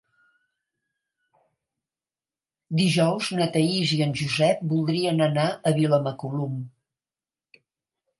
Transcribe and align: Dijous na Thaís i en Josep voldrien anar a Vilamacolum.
Dijous 2.79 3.27
na 3.39 3.47
Thaís 3.57 3.93
i 3.97 3.99
en 4.05 4.15
Josep 4.21 4.63
voldrien 4.71 5.21
anar 5.27 5.45
a 5.53 5.75
Vilamacolum. 5.77 6.57